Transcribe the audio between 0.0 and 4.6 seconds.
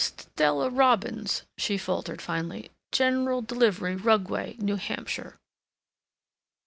"Stella Robbins," she faltered finally. "General Delivery, Rugway,